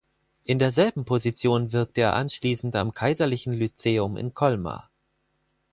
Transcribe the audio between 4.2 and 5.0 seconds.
Colmar.